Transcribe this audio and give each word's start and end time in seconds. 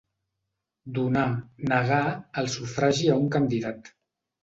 Donar, 0.95 1.27
negar, 1.73 2.01
el 2.43 2.53
sufragi 2.57 3.15
a 3.19 3.23
un 3.23 3.33
candidat. 3.41 3.97